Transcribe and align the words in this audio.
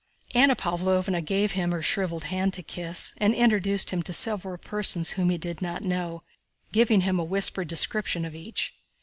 Anna 0.33 0.55
Pávlovna 0.55 1.23
gave 1.23 1.51
him 1.51 1.69
her 1.71 1.83
shriveled 1.83 2.23
hand 2.23 2.55
to 2.55 2.63
kiss 2.63 3.13
and 3.19 3.35
introduced 3.35 3.91
him 3.91 4.01
to 4.01 4.13
several 4.13 4.57
persons 4.57 5.11
whom 5.11 5.29
he 5.29 5.37
did 5.37 5.61
not 5.61 5.83
know, 5.83 6.23
giving 6.71 7.01
him 7.01 7.19
a 7.19 7.23
whispered 7.23 7.67
description 7.67 8.25
of 8.25 8.33
each. 8.33 8.73